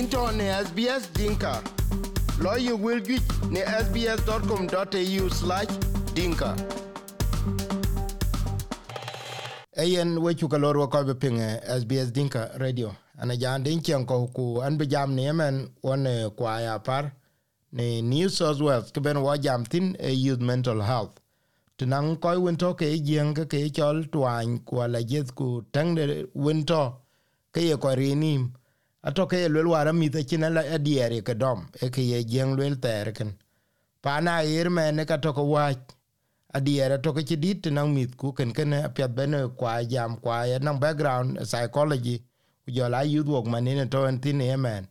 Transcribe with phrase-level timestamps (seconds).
[0.00, 1.62] into ne SBS Dinka.
[2.40, 5.72] Lawyer will get ne sbs.com.au slash
[6.14, 6.56] dinka.
[9.76, 12.94] Ayen wechu kalor wa kobe pinge SBS Dinka Radio.
[13.18, 17.12] Ana jan dinki anko ko ku an be jam ni yemen one kwa ya par
[17.72, 21.20] ne New South Wales ke ben wa jam tin e youth mental health.
[21.78, 25.62] Tinang koi winto ke jeng ke chol twany kwa la jet ku
[26.34, 26.94] wento
[27.52, 28.52] ke ye kwa rinim
[29.02, 33.12] atoke ye lwel war amith acin adier e ke dom eke ye jieŋ lwel thɛɛr
[33.16, 33.32] ken.
[34.02, 35.80] Paan ayer mɛn ka toke waac
[36.54, 41.38] adier atoke ci dit tenaŋ mith ku kenkene apiath bene kua jam kua naŋ background
[41.38, 42.16] e psychology
[42.64, 44.84] ku jɔl a youth wok manene toen thin ye mɛn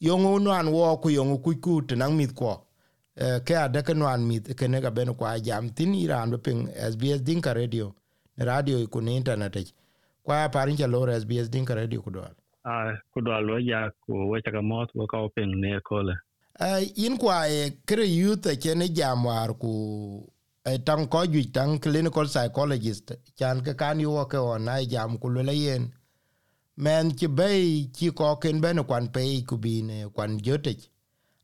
[0.00, 2.54] yöŋu nuan wɔ ku yöŋu kuc ku tenaŋ mith kuɔ
[3.16, 6.58] e, ke adeke nuan mith kene ka bene kua jam thin iran bi piŋ
[6.92, 7.94] sbs dinka radio
[8.36, 9.72] ne radio ku ne internet aci
[10.24, 12.32] kuaya parin ca lor sbs dinka radio ku dɔl
[13.12, 13.56] ku dwal lo
[14.62, 16.14] mot ka open ne kole.
[16.96, 20.26] In kwa e kre youth che ne jamwar ku
[20.64, 25.28] e tang ko ju tang clinical psychologist chan ke kan yo ke ona jam ku
[25.28, 25.92] le yen.
[26.76, 30.76] Men ki be ki ko ken ben kwan pe ku bi ne kwan jote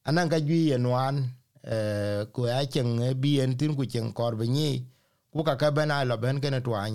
[0.04, 1.24] anan ga ju yen wan
[1.64, 4.84] eh ku a chen bi en tin ku chen kor bi ni
[5.32, 6.40] ku ka ka ben a lo ben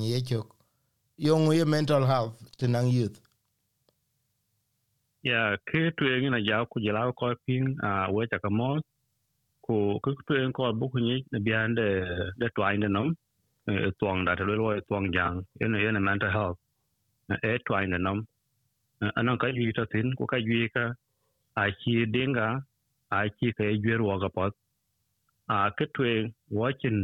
[0.02, 0.54] ye chok.
[1.66, 3.27] Mental health tinang youth
[5.24, 8.70] ya ke tuen na ja ku jela ko pin a we cha ka mo
[9.66, 11.88] ku ku tuen ko bu ku ni na bian de
[12.40, 13.10] de twai ne nom
[13.68, 16.58] e rồi da lo lo tuang jang yen yen mental health
[17.42, 18.24] e twai ne nom
[19.16, 20.84] anan ka yi ta tin ku ka yi ka
[21.62, 22.48] a chi denga
[23.18, 24.54] a chi ka yi ro ga pot
[25.56, 27.02] a ke tuen watching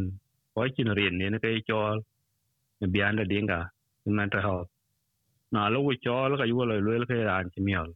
[0.55, 1.97] watching rin ne ka yi chol
[2.93, 3.59] bian de denga
[4.05, 4.69] mental health
[5.51, 7.89] na lo ku chol ka yu lo lo là ran chi miol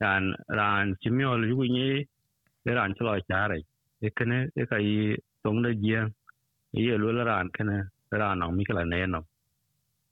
[0.00, 1.86] ran ran chimiol yu ni
[2.64, 3.58] le ran chlo chare
[4.06, 6.02] e kene e kai tong de gia
[6.72, 7.76] ye lu la ran kene
[8.20, 9.20] ran no mi kala ne no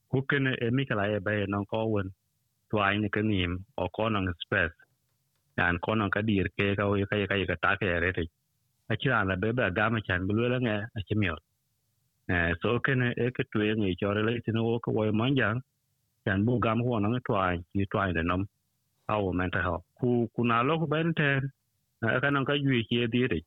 [0.09, 2.09] ku kene e mi kala e be no ko wen
[2.69, 4.71] twai ni kenim o ko no stress
[5.57, 8.23] ran ko no ka dir ke ka o ka ka ka ta ke re te
[8.91, 11.39] a chi ran la be ba ga ma chan bu la nge a chimiol
[12.33, 15.57] eh so kene e ke tu ngi chore le tino ko wo manjang
[16.25, 18.43] chan bu gam ko no twai ni twai de nom
[19.09, 21.51] our mental health ku kuna lo ku ben ten
[22.21, 23.41] ka nan ka yue ke di ri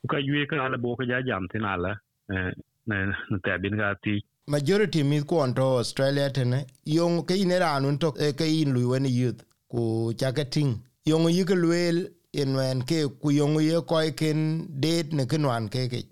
[0.00, 1.92] ku ka yue ka ala bo ka ja jam tin ala
[2.30, 2.98] ne
[3.30, 4.16] ne te bin ga ti
[4.54, 6.58] majority mi ko on to australia tene
[6.96, 9.40] yong ke ine ranun to e ke in lu wen youth
[9.72, 9.86] ku
[10.20, 10.74] chakating
[11.12, 11.98] yong yi ke lwel
[12.42, 14.44] in wen ke ku yong ye ko ken
[14.84, 16.02] date ne ke wan ke ke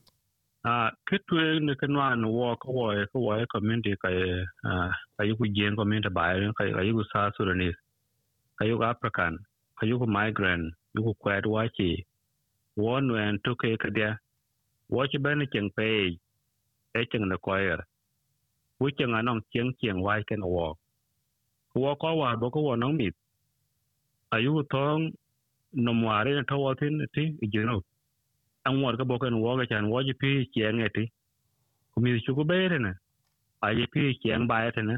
[0.72, 0.74] a
[1.08, 4.74] ke tu ne ke wan wo ko wo ko wo community ka a
[5.16, 7.83] ka yu ku jen community ba ka yu sa sudanese
[8.60, 9.34] ayuga aprakan
[9.82, 11.90] ayuga migraine yugu kwed wachi
[12.76, 14.10] won wen tuke kadia
[14.90, 15.86] wachi ben cheng pe
[16.98, 17.80] e cheng na koyer
[18.80, 20.68] wu cheng anong cheng cheng wai ken wo
[21.74, 23.14] wo ko wa bo ko wonong mit
[24.34, 25.02] ayuga thong
[25.84, 27.82] nomware na thawatin ti jeno
[28.66, 31.04] angwar ka boken wo ga chan waji pi cheng e ti
[31.92, 32.92] kumi chugo bere na
[33.66, 34.96] ayi pi cheng bae te na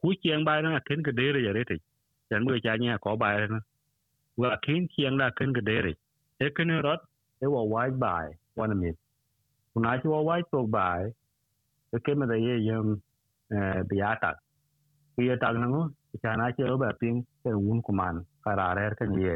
[0.00, 1.76] ku cheng bae na ken ka dere yare ti
[2.32, 3.60] sen bu cha nya ko ba na
[4.40, 5.92] wa kin kiang da kan ga dere
[6.44, 7.00] e kan rot
[7.44, 8.28] e wa wai bai
[8.64, 8.98] one minute
[9.74, 11.02] kuna chi wa wai to bai
[11.96, 12.88] e ke me da ye yam
[13.88, 14.32] bi ata
[15.14, 15.82] ku ye ta na ngo
[16.22, 19.34] cha na chi ro ba ping ke un ku man karare ka ye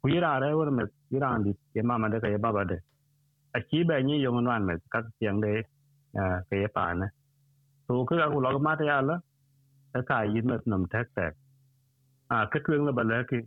[0.00, 0.84] ku ira re wa me
[1.16, 2.78] ira ndi ye mama de ka ye baba de
[3.56, 5.52] a chi ba ni yong nan me ka kiang de
[6.48, 7.06] ka ye pa na
[7.86, 9.16] to ka ku lo ma ta ya la
[10.10, 11.34] ka yin me nam tak tak
[12.34, 12.60] a ke
[12.98, 13.40] bale ki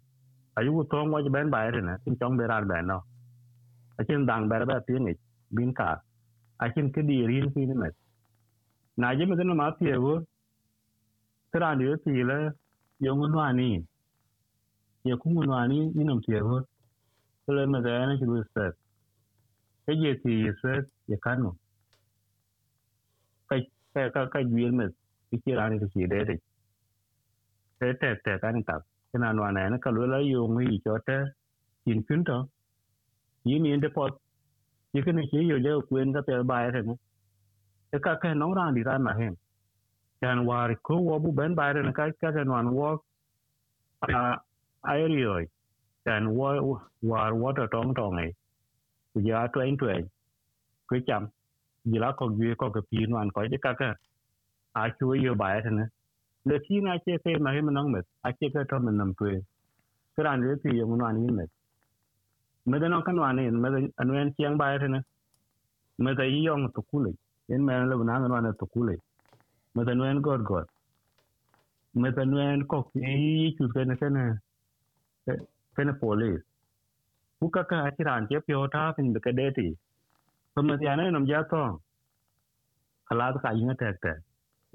[0.60, 1.60] ayu ko tong wa ben ba
[1.90, 3.00] na chong be ran ben no
[4.00, 4.82] a dang ba ba
[6.64, 7.92] a chen ke di rin
[8.98, 10.14] na je me no ma ti e wo
[11.52, 12.40] tra ni ti le
[13.06, 13.70] yo ngun wa ni
[15.10, 15.16] ye
[16.40, 16.58] e wo
[17.58, 18.66] le me da na chi lu se
[19.86, 20.74] ke ye ti se
[21.12, 21.52] ye kan no
[23.50, 23.62] kai
[24.16, 24.86] ka ka yin me
[25.44, 26.36] ki ra ni ki de de
[27.82, 28.32] thế te
[28.68, 28.82] tập.
[29.14, 31.14] Thế nào nói này nó có lối lo dùng cái gì cho te
[31.86, 32.48] kin kun to
[33.44, 34.12] yi ni de pot
[34.94, 36.96] yi kin ki yo le kuen ka te ba re no
[37.92, 39.34] e ka ka no ran di ra ma hen
[40.22, 42.98] kan war ko wo bu ben bài re na cái cái cái no an wo
[44.00, 44.38] a
[44.82, 45.46] aereo
[46.06, 46.48] kan wo
[47.02, 48.32] war wo to tong tong ai
[49.14, 49.48] ku này.
[49.54, 50.08] Twen twen
[50.88, 51.30] ku cham chậm.
[51.84, 53.90] Giờ ko gi ko cái pi no an ko cái các cái
[54.72, 55.88] à chú yo bài thế này
[56.46, 59.42] lekin a che fe ma he manang met a che ka to men nam pe
[60.16, 61.50] kran le pi yong nan yin met
[62.70, 65.00] me da nan kan wan yin me da an wen chiang ba re na
[66.04, 67.12] me da yi yong to ku le
[67.50, 68.96] yin me le na nan wan to ku le
[69.76, 70.68] me da wen god god
[72.02, 74.18] me da wen ko yi chu ke na ken
[75.76, 76.44] ken police
[77.40, 79.68] ku ka ka a chiran che pyo ta pin de ka de ti
[80.54, 81.64] pamatiana nam ja to
[83.08, 84.14] khala ka yin ta ta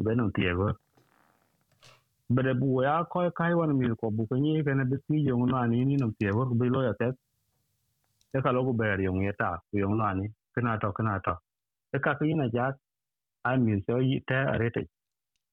[0.04, 0.68] be nan tie go
[2.28, 5.36] bede bu ya ko kai wan mi ko bu ko ni kana de ti yo
[5.46, 7.08] na ni ni no tie wo bi lo ya te
[8.36, 11.20] e ka lo ku ber yo ngi ta ku yo na ni kana to kana
[11.24, 11.34] to
[11.94, 12.66] e ka ki na ja
[13.48, 14.82] a mi so yi te are te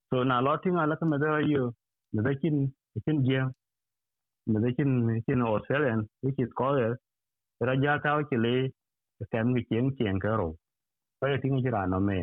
[0.09, 1.63] so na lo ti ngala ka me da yo
[2.13, 2.57] me da kin
[3.05, 3.39] kin je
[4.51, 4.91] me da kin
[5.25, 6.97] kin australian which is called
[7.67, 8.55] ra ja ta ki le
[9.31, 10.49] ka mi chen chen ka ro
[11.19, 12.17] ko ti ngi ra no me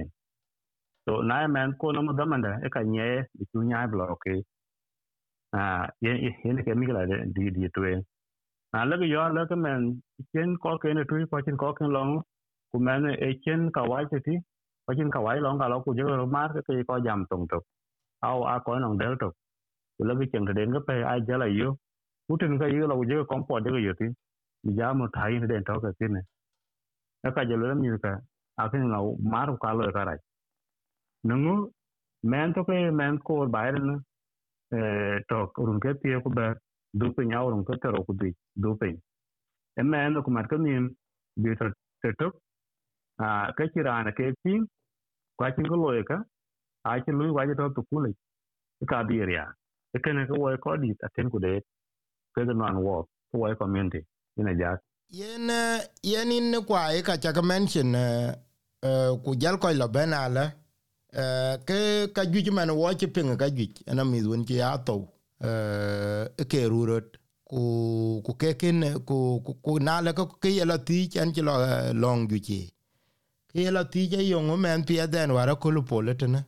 [1.11, 3.09] so na men ko no da man da e ka nye
[3.39, 4.35] di tu nya blo ke
[5.53, 6.13] a ye
[6.45, 7.95] ye ne ke mi la de, di di, tu e.
[8.73, 10.03] Na, le yo, le ke men
[10.35, 12.23] chen ko ke ne tu, ko chen ko ke long,
[12.73, 14.39] ku men e chen ka wa che ti,
[14.87, 17.47] ko chen ka wa long ka lo, ku je ro mar ke ko jam tong
[17.51, 17.61] to
[18.23, 19.31] au, a ko nong del to
[19.99, 21.77] ku le bi chen de den ke pe, ai je la yo.
[22.29, 24.09] Ku tin ka yo la, ku je ko po de yo ti.
[24.65, 26.23] Mi ja mo thai ne den to ke ne.
[27.37, 28.13] Ka je lo mi ka,
[28.63, 30.19] a ke ngau mar ka lo e ka rai
[31.25, 31.71] nungu
[32.23, 33.91] men to ke men ko bayren
[34.73, 36.55] eh, e to urun ke pie ko ber
[37.01, 38.31] du pe nya urun ke tero ku di
[38.63, 38.89] du pe
[39.81, 40.89] e men ko mar ke nim
[41.43, 41.71] bi to
[42.03, 42.29] te to
[43.25, 44.61] a, ke kirana ke pi
[45.39, 46.17] kwa chin ko loye ka,
[46.85, 48.13] a chin lu wa to to kule
[48.91, 49.47] ka bi ria
[49.97, 51.61] e ke ne ko wo ko di aten ku de,
[52.35, 53.03] ke de man wo,
[53.33, 54.01] ko wo community
[54.39, 54.77] ina ja
[55.21, 60.60] yen eh, yen in kwa e ka cha mention eh, ku jal ko lo benala
[61.13, 64.77] Eh, ke ka juic man wɔ ci piŋ ka juic en amith wen ci ya
[64.79, 65.09] thou
[65.43, 72.29] eh, e ke rurot ku kekin ku nale ke yelo thiic en ci lɔŋ eh,
[72.31, 72.71] juic ye.
[73.51, 76.47] Ke yelo thiic ayoŋ e omɛn piɛdhɛn war akolu pole tene.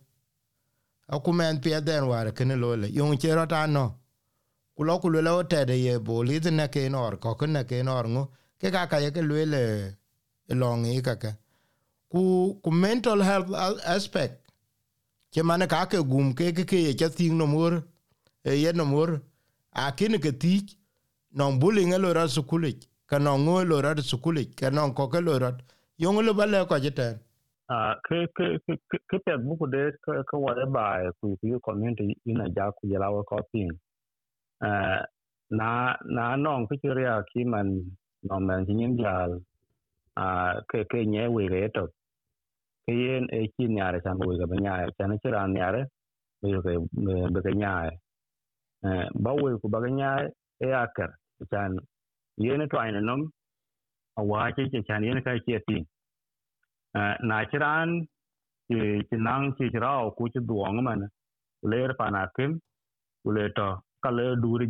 [1.09, 3.85] Aku mɛn piɛdhɛn war kene lole yoŋ ce rɔt anɔ
[4.77, 8.07] ku lɔ ku luel e o tɛde ye bol ith nekeen ɔr kɔke nekeen ɔr
[8.15, 8.23] ŋo
[8.61, 9.53] ke kaka ye ke luel
[10.61, 11.31] lɔŋ ikake
[12.13, 13.51] ku mental health
[13.97, 14.42] aspect
[15.33, 17.73] che mane ka ke gum ke ke ke ke ting no mur
[18.45, 19.09] e ye no mur
[19.85, 20.55] a kin ke ti
[21.35, 22.73] no bullying lo ra sukule
[23.07, 25.51] ka no ngo lo ra sukule ka no ko ke lo ra
[25.99, 27.09] yong lo bale ko jete
[27.69, 30.85] a ke ke ke ke pe bu ko de ke wa de ba
[31.21, 35.01] ku ku community ina ja ku ya wa ko eh
[35.51, 37.69] na na no ku ti ria ki man
[38.23, 39.41] no man nin jal.
[40.17, 41.89] A ke ke nye we re to
[42.87, 45.83] kayen e chi nyare chan bo ga nyare chan chi ran nyare
[46.43, 46.73] be ga
[47.35, 47.93] be ga nyare
[49.25, 50.27] ba we ku ba ga nyare
[50.67, 51.11] e akar
[51.53, 51.79] chan
[52.47, 53.23] yene to ai nom
[54.21, 55.79] a wa chi chi chan yene ka chi ti
[57.31, 57.91] na chi ran
[58.69, 61.03] chi chi nang chi ra ku chi duong man
[61.71, 62.53] le pa na kim
[63.25, 63.69] ku le to
[64.05, 64.67] ka le du ri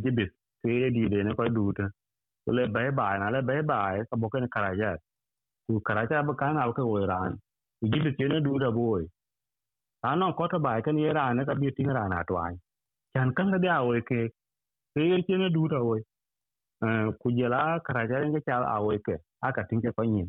[0.63, 1.91] ke di de ne ko duta ta
[2.45, 4.91] ku le bai bai na le bai bai ka bo ke karaja
[5.67, 7.33] ku karaja ba kan al ka wo ran
[7.83, 9.05] jibi tiene du boy.
[10.05, 12.51] Ano ko bai kan yera ne ka bi tin ra
[13.15, 14.21] chan kan ga dia we ke
[14.95, 15.79] ke ye tiene du da
[17.21, 18.77] ku jela kara nge cha a
[19.07, 19.15] ke
[19.49, 20.29] aka tin ko yin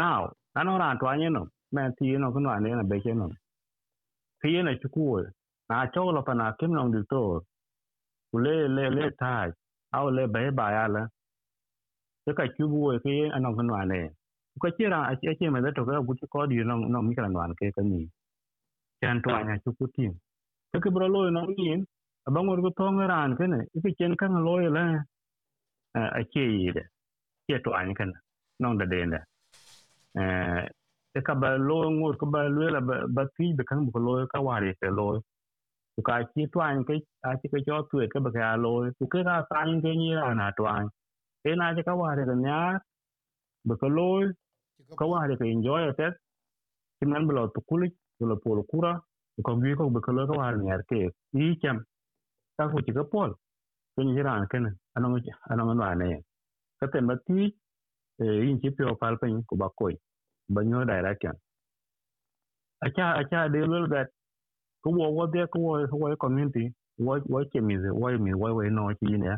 [0.00, 0.20] now
[0.60, 1.42] ano ra twan no
[1.74, 3.26] me ti no ko na na be ke no
[4.42, 4.88] ke ye na chu
[5.70, 7.22] na cho pa na kim no du to
[8.44, 9.04] le le le
[9.98, 11.02] au le bai bai ala
[12.38, 14.00] ka chu we ke ano ko na ne
[14.60, 17.32] ko chira a che me da to ga guti ko di no no mi kan
[17.32, 18.08] wan ke ka ni
[19.00, 20.12] chan to anya chu ku tin
[20.72, 21.84] ke ke bro lo no yin
[22.26, 24.84] a bang ko to ran ke ne ke chen kan lo la
[25.94, 26.84] a che yi de
[27.46, 28.12] che to anya kan
[28.60, 29.20] no da de ne
[30.20, 32.80] eh ka ba lo ngur ko ba lo la
[33.16, 35.08] ba ti be kan bu lo ka wa re ke lo
[35.94, 36.94] ku ka chi to anya ke
[37.28, 39.90] a chi ke cho tu ke ba ka lo ku ke ka sa yin ke
[40.00, 40.90] ni ra na to anya
[41.48, 42.60] e na che ka wa re ga nya
[43.66, 44.08] ba ka lo
[44.98, 46.14] Ko wa ko enjoy it
[46.98, 47.88] ti man blo to kuli
[48.20, 48.92] blo pol kura
[49.46, 50.98] ko gi ko be ko ka wa ni ar ke
[51.34, 51.78] i cham
[52.56, 53.30] ta ko ti ka pol.
[53.94, 55.18] Ko ni ran ken ano
[55.50, 56.22] ano no ane.
[56.78, 57.38] Ka te ma ti
[58.22, 59.90] e eh, in ti pio pal pen ko ba ko
[60.54, 61.34] ba nyo direction
[62.84, 64.08] acha acha de lo that
[64.82, 65.72] ko wo wo de ko wo
[66.02, 66.64] wo community.
[66.98, 69.32] Wo wo che wo mi wo wo no chi ne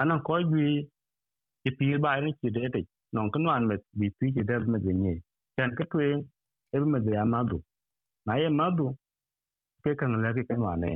[0.00, 0.66] anan ko gi
[1.62, 2.80] ti pi ba ni ti de de
[3.12, 5.14] non kan wan met bi pi ti der me de ni
[5.56, 7.58] chan ka tu e me de amadu
[8.26, 8.86] na ye madu
[9.84, 10.92] ke kan le ke kan wan ne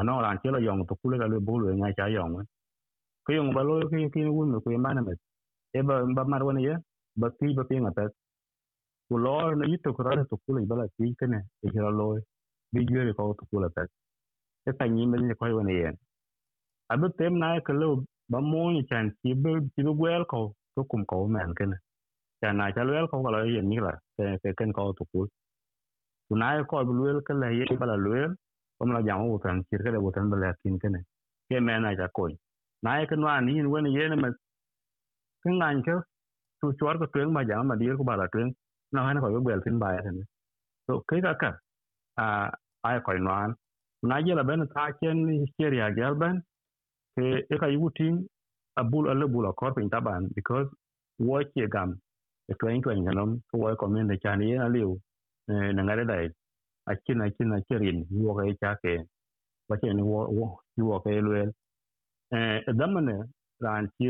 [0.00, 2.36] ano ran che lo yong to kule ga le bo lo nga cha yong
[3.26, 5.14] ke yong ba lo ke ki ki wun ku ma na me
[5.78, 6.74] e ba ba mar wan ye
[7.20, 8.04] ba ti ba pinga pe
[9.08, 11.90] ku lo na yito ku ra to kule ba la ti ke ne e ra
[12.00, 12.06] lo
[12.72, 13.82] bi ju re ko to kule ta
[14.68, 15.90] e ta ni me ni ko wan ye
[16.92, 17.88] abu tem na ke lo
[18.32, 20.40] ba mo ni chan ti bu ti bu gwel ko
[20.74, 21.76] to kum ko men kene
[22.40, 25.28] chan na cha lo ko ko lo ni la ke ke ken ko to kul
[26.28, 27.96] ku na ko bu lo ka la ye ba la
[28.78, 31.00] ko ma jang wo tan ki ka le wo tan ba kin kene
[31.48, 32.24] ke me na ja ko
[32.84, 34.30] na ye kan ni wona ye na
[35.44, 35.92] cái ngành chứ.
[36.62, 38.52] Tu chuột có tuyến mà giảm mà đi có bảo là tuyến
[38.92, 40.10] nó hay nó khỏi bèo tin bài thế
[40.88, 41.58] so cái cả cả
[42.14, 42.52] à
[42.82, 43.54] ai khỏi noan
[44.02, 46.40] na je la ben ta chen hysteria gel ben
[47.16, 47.90] ke e ka yugu
[48.78, 50.68] أبول قال بولا كوربين طبعا because
[51.22, 51.98] work يا جام
[52.60, 54.98] تلين تلين كلام هو كمان ده كان يناليو
[55.48, 56.34] نعارة ده
[56.88, 59.04] أكين أكين أكين هو كي كاكي
[59.70, 61.52] بكين هو هو هو كي لويل
[62.68, 63.28] دمنا
[63.62, 64.08] ران تي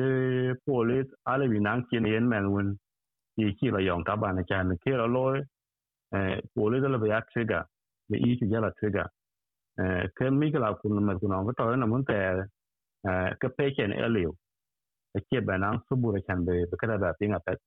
[0.66, 2.78] بوليت على بينان كين ين مالون
[3.38, 5.47] يكي لا يوم طبعا كان كي لا لوي
[6.57, 7.66] بوليت لا بيا تريجا
[8.11, 9.09] بيجي جالا تريجا
[10.16, 12.47] كم ميكلا كنا مثلا كنا نقول ترى نمون تير
[13.40, 14.37] كبيكين أليو
[15.16, 17.59] اكي بنا صبورة كان بكذا بابين أبد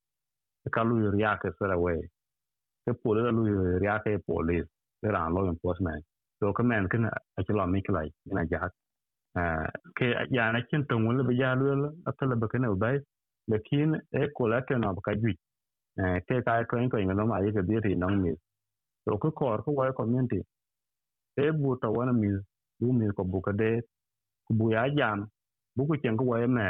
[0.74, 2.10] كالو رياك سراوي
[2.86, 3.44] كبولي لو
[3.78, 4.66] رياك بوليس
[5.04, 6.04] لران لو انفورسمنت
[6.42, 8.72] لو كمان كنا أكلا ميكلاي كنا جاك
[9.96, 12.98] ke yana kin tangwala ba ya lula atala ba kana bai
[13.48, 15.34] lakin e kola ke na baka jui
[16.28, 18.32] ke ka ko en ko ngalo ma ye ga bi ri nong mi
[19.06, 20.40] to ko kor ko wai community
[21.44, 22.30] e bu ta wana mi
[22.80, 23.70] bu mi ko bu ka de
[24.46, 25.28] ku bu ya jam
[25.76, 26.66] bu ku chen ko wai me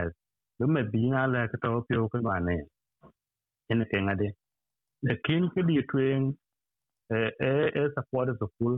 [0.61, 2.57] lu me bi na le ka to pio ka ba ne
[3.73, 4.29] ene ke ngade
[5.09, 6.23] lakin ke di twen
[7.17, 7.21] e
[7.81, 8.77] e support the full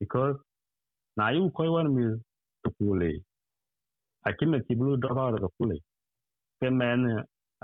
[0.00, 0.36] because
[1.18, 2.04] na yu ko wan mi
[2.64, 3.10] to kule
[4.28, 5.76] akime ti blu do ba the kule
[6.60, 7.00] ke men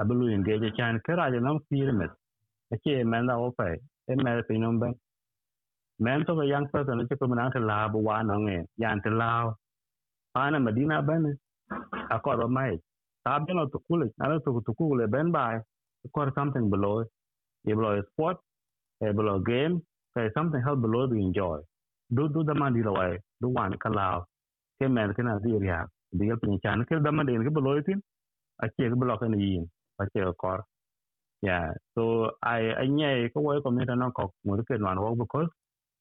[0.01, 2.11] abulu engage chan kera je nam pyramid
[2.75, 3.67] ake men da opa
[4.13, 4.95] e me pe nom ben
[6.05, 9.01] men to ga young person che ko man ta la bu wa no nge yan
[9.05, 9.31] ta la
[10.43, 11.25] ana medina ben
[12.15, 12.75] akor ba mai
[13.25, 15.59] ta ben to kule ana tụt to kule ben bai
[16.12, 17.05] có something below.
[17.69, 18.37] E below sport
[19.00, 19.81] e below game
[20.14, 21.59] say something help below to enjoy.
[22.11, 24.25] Do do the man di way do one kalau
[24.81, 25.87] ke men ke na di ria
[26.19, 28.00] di ga pin chan ke dama den ke below tin
[28.62, 29.64] a che ke below ke ni yin
[30.02, 30.61] a che kor
[31.43, 31.73] yeah.
[31.95, 35.26] so i ai nye ko wo ko mi ta no ko mo ke nan wo
[35.35, 35.41] ko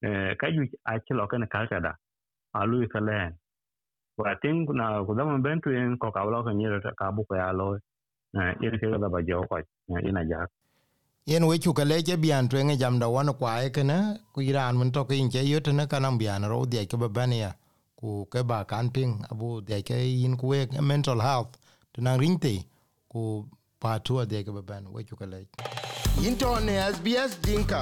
[0.08, 1.94] eh ka ju a che lo ke đó, ka ka da
[2.60, 3.00] a lu ka
[4.18, 7.12] wa tin na ko dama ben tu en ko ka lo ke ni ta ka
[7.15, 7.65] bu ko ya lo
[8.39, 9.56] eh yin ke da ba jo ko
[10.10, 10.39] ina ja
[11.25, 13.98] yen we chu ka le je bian twen jam da wan kwa e ke na
[14.34, 16.96] ku iran mun to ke in che yut na ka nam bian ro de ke
[17.01, 17.51] ba ban ya
[18.00, 20.48] ku ke ba kan ping abu de ke yin ku
[20.91, 21.51] mental health
[21.94, 22.56] tuna rinte
[23.12, 23.22] ku
[23.82, 25.39] pa tu de ke ban we chu kale
[26.27, 27.82] into ne sbs dinka.